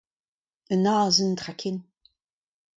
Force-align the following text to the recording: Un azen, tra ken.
Un 0.73 0.85
azen, 0.99 1.31
tra 1.39 1.53
ken. 1.61 1.77